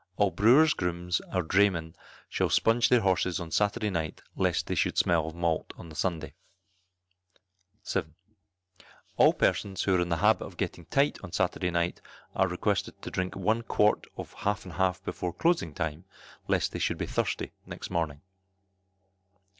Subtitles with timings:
[0.17, 1.93] All brewers' grooms, or draymen,
[2.27, 5.95] shall sponge their horses on Saturday night, lest they should smell of malt on the
[5.95, 6.33] Sunday.
[7.83, 8.15] 7.
[9.17, 12.01] All persons who are in the habit of getting tight on Saturday night,
[12.35, 16.05] are requested to drink one quart of half and half before closing time,
[16.47, 18.21] lest they should be thirsty next morning.